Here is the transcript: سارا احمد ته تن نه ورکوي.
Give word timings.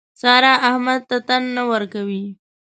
سارا 0.21 0.53
احمد 0.69 1.01
ته 1.09 1.17
تن 1.27 1.43
نه 1.55 1.63
ورکوي. 1.71 2.23